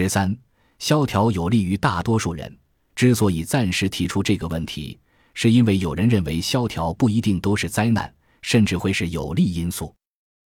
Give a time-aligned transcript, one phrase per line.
[0.00, 0.34] 十三，
[0.78, 2.58] 萧条有利于大多数人。
[2.96, 4.98] 之所以暂时提出这个问题，
[5.34, 8.10] 是因为有人认为萧条不一定都是灾难，
[8.40, 9.94] 甚至会是有利因素。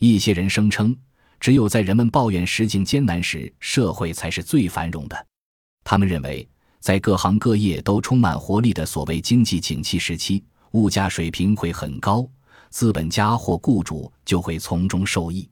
[0.00, 0.96] 一些人声称，
[1.38, 5.26] 只有在人们抱怨时境艰难时，社会才是最繁荣的。
[5.84, 6.48] 他们认为，
[6.80, 12.28] 在各行各业都充满活力的所谓经济景气时期，物价水平会很高，
[12.70, 15.48] 资本家或雇主就会从中受益。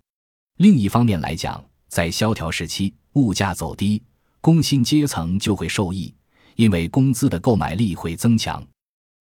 [0.56, 1.64] 另一方面来讲，
[1.94, 4.02] 在萧条时期，物价走低，
[4.40, 6.12] 工薪阶层就会受益，
[6.56, 8.60] 因为工资的购买力会增强。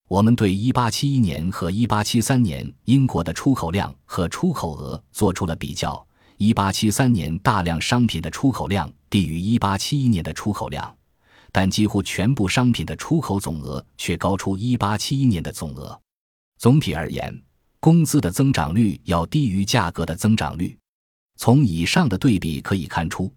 [0.07, 6.03] 我们对1871年和1873年英国的出口量和出口额做出了比较。
[6.39, 10.97] 1873年大量商品的出口量低于1871年的出口量，
[11.51, 16.01] 但几乎全部商品的出口总额却高出1871年的总额。
[16.57, 17.39] 总体而言，
[17.79, 20.75] 工资的增长率要低于价格的增长率。
[21.35, 23.31] 从以上的对比可以看出，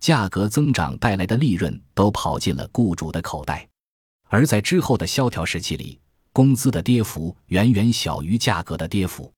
[0.00, 3.68] 价格增长带来的利润都跑进了雇主的口袋，
[4.28, 5.98] 而在之后的萧条时期里。
[6.34, 9.30] 工资的跌幅远远小于价格的跌幅。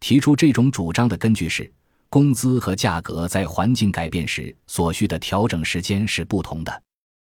[0.00, 1.72] 提出这种主张的根据是，
[2.08, 6.82] 工资和价格在环境改变时所需的调整时间是不同的。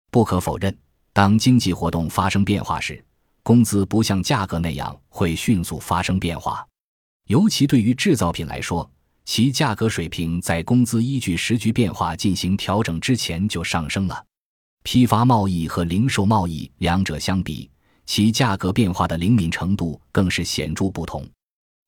[0.09, 0.75] 不可否认，
[1.13, 3.05] 当经济活动发生变化时，
[3.43, 6.67] 工资不像价格那样会迅速发生变化。
[7.27, 8.89] 尤其对于制造品来说，
[9.25, 14.25] 其价格水平在工资依据时局变化进行调整之前就上升了。
[14.83, 17.69] 批发贸易和零售贸易两者相比。
[18.05, 21.25] 其价格变化的灵敏程度更是显著不同。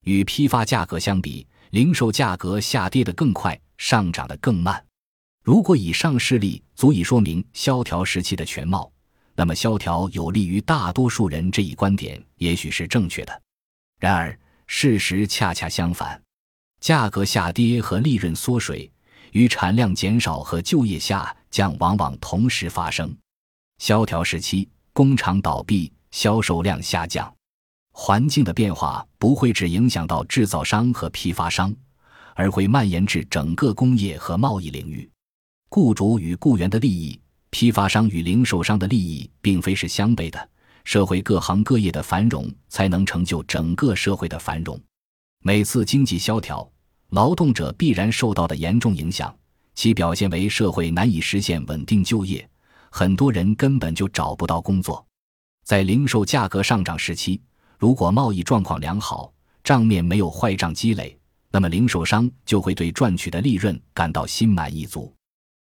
[0.05, 4.81] 与批发价格相比，零售价格下跌得更快，上涨得更慢。
[5.43, 8.89] 如果以上事例足以说明萧条时期的全貌，
[9.35, 13.41] 那么萧条有利于大多数人这一观点也许是正确的。
[13.99, 16.21] 然而，事实恰恰相反，
[16.85, 18.91] 价格下跌和利润缩水
[19.31, 23.11] 与产量减少和就业下降往往同时发生。
[23.79, 25.91] 萧条时期，工厂倒闭。
[26.11, 27.35] 销售量下降，
[27.91, 31.75] 环境的变化不会只影响到制造商和批发商，
[32.35, 35.09] 而会蔓延至整个工业和贸易领域。
[35.69, 37.19] 雇主与雇员的利益，
[37.49, 40.49] 批发商与零售商的利益，并非是相悖的。
[40.83, 44.79] 社会各行各业的繁荣，才能成就整个社会的繁荣。
[45.41, 46.67] 每次经济萧条，
[47.09, 49.33] 劳动者必然受到的严重影响，
[49.73, 52.47] 其表现为社会难以实现稳定就业，
[52.89, 55.05] 很多人根本就找不到工作。
[55.63, 57.41] 在零售价格上涨时期，
[57.77, 59.31] 如果贸易状况良好，
[59.63, 61.17] 账面没有坏账积累，
[61.51, 65.13] 那么零售商就会对赚取的利润感到心满意足。